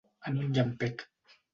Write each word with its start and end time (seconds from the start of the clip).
En 0.31 0.39
un 0.45 0.55
llampec. 0.57 1.07